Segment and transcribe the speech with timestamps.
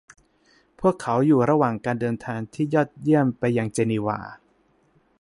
[0.79, 4.19] พวกเขาอยู่ระหว่างการเดินทางที่ยอดเยี่ยมไปยังเจนีวา